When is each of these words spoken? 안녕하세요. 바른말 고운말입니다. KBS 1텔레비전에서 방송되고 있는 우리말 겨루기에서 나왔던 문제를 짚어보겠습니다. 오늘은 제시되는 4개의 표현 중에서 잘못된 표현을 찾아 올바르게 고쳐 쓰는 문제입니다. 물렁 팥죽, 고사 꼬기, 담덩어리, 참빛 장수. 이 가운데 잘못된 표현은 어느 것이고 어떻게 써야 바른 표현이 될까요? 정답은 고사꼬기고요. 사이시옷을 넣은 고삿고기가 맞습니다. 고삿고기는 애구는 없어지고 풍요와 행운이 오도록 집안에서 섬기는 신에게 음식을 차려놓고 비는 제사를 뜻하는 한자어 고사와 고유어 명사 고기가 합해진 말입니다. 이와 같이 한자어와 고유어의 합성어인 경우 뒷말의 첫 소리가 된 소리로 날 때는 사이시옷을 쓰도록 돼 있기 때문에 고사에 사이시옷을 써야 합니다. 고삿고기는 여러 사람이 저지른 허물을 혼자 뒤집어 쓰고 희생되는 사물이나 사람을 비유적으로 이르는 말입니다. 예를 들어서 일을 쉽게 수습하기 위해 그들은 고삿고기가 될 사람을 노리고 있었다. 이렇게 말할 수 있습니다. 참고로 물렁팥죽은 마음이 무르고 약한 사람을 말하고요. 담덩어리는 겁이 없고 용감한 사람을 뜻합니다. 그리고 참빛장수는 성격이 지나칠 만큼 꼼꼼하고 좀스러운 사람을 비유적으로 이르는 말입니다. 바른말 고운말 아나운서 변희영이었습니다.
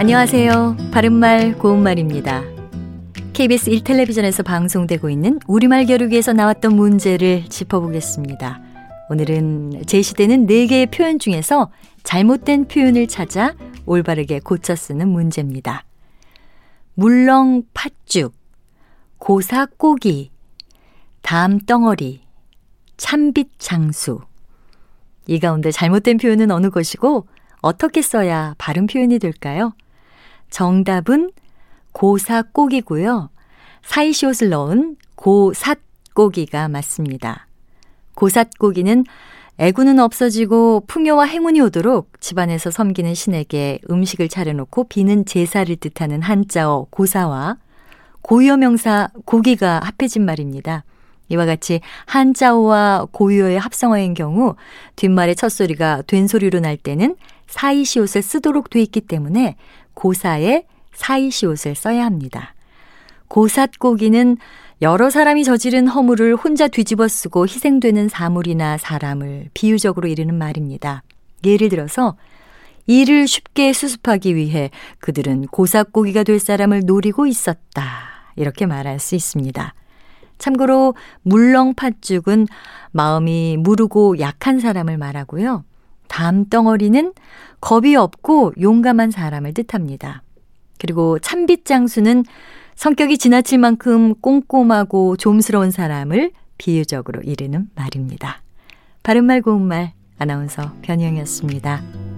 안녕하세요. 0.00 0.78
바른말 0.92 1.58
고운말입니다. 1.58 2.42
KBS 3.34 3.70
1텔레비전에서 3.70 4.42
방송되고 4.42 5.10
있는 5.10 5.38
우리말 5.46 5.84
겨루기에서 5.84 6.32
나왔던 6.32 6.74
문제를 6.74 7.44
짚어보겠습니다. 7.50 8.62
오늘은 9.10 9.82
제시되는 9.86 10.46
4개의 10.46 10.90
표현 10.90 11.18
중에서 11.18 11.70
잘못된 12.02 12.68
표현을 12.68 13.08
찾아 13.08 13.54
올바르게 13.84 14.40
고쳐 14.40 14.74
쓰는 14.74 15.06
문제입니다. 15.06 15.84
물렁 16.94 17.64
팥죽, 17.74 18.32
고사 19.18 19.66
꼬기, 19.66 20.30
담덩어리, 21.20 22.22
참빛 22.96 23.50
장수. 23.58 24.20
이 25.26 25.38
가운데 25.38 25.70
잘못된 25.70 26.16
표현은 26.16 26.50
어느 26.50 26.70
것이고 26.70 27.26
어떻게 27.60 28.00
써야 28.00 28.54
바른 28.56 28.86
표현이 28.86 29.18
될까요? 29.18 29.74
정답은 30.50 31.30
고사꼬기고요. 31.92 33.30
사이시옷을 33.82 34.50
넣은 34.50 34.96
고삿고기가 35.14 36.68
맞습니다. 36.68 37.46
고삿고기는 38.14 39.04
애구는 39.58 39.98
없어지고 39.98 40.84
풍요와 40.86 41.24
행운이 41.24 41.60
오도록 41.60 42.20
집안에서 42.20 42.70
섬기는 42.70 43.14
신에게 43.14 43.80
음식을 43.90 44.28
차려놓고 44.28 44.84
비는 44.84 45.26
제사를 45.26 45.74
뜻하는 45.76 46.22
한자어 46.22 46.86
고사와 46.90 47.56
고유어 48.22 48.56
명사 48.56 49.08
고기가 49.24 49.80
합해진 49.80 50.24
말입니다. 50.24 50.84
이와 51.28 51.46
같이 51.46 51.80
한자어와 52.06 53.08
고유어의 53.12 53.58
합성어인 53.58 54.14
경우 54.14 54.56
뒷말의 54.96 55.36
첫 55.36 55.48
소리가 55.50 56.02
된 56.06 56.26
소리로 56.26 56.60
날 56.60 56.76
때는 56.76 57.16
사이시옷을 57.46 58.22
쓰도록 58.22 58.70
돼 58.70 58.80
있기 58.80 59.02
때문에 59.02 59.56
고사에 59.94 60.64
사이시옷을 60.92 61.74
써야 61.74 62.04
합니다. 62.04 62.54
고삿고기는 63.28 64.36
여러 64.82 65.10
사람이 65.10 65.44
저지른 65.44 65.86
허물을 65.86 66.36
혼자 66.36 66.66
뒤집어 66.66 67.06
쓰고 67.06 67.46
희생되는 67.46 68.08
사물이나 68.08 68.78
사람을 68.78 69.50
비유적으로 69.54 70.08
이르는 70.08 70.34
말입니다. 70.34 71.02
예를 71.44 71.68
들어서 71.68 72.16
일을 72.86 73.28
쉽게 73.28 73.72
수습하기 73.72 74.34
위해 74.34 74.70
그들은 74.98 75.46
고삿고기가 75.48 76.24
될 76.24 76.40
사람을 76.40 76.82
노리고 76.86 77.26
있었다. 77.26 77.84
이렇게 78.36 78.66
말할 78.66 78.98
수 78.98 79.14
있습니다. 79.14 79.74
참고로 80.38 80.94
물렁팥죽은 81.22 82.48
마음이 82.92 83.58
무르고 83.58 84.18
약한 84.18 84.58
사람을 84.58 84.96
말하고요. 84.96 85.64
담덩어리는 86.10 87.14
겁이 87.60 87.96
없고 87.96 88.52
용감한 88.60 89.10
사람을 89.10 89.54
뜻합니다. 89.54 90.22
그리고 90.78 91.18
참빛장수는 91.18 92.24
성격이 92.74 93.18
지나칠 93.18 93.58
만큼 93.58 94.14
꼼꼼하고 94.16 95.16
좀스러운 95.16 95.70
사람을 95.70 96.32
비유적으로 96.58 97.20
이르는 97.22 97.68
말입니다. 97.74 98.42
바른말 99.02 99.42
고운말 99.42 99.92
아나운서 100.18 100.72
변희영이었습니다. 100.82 102.09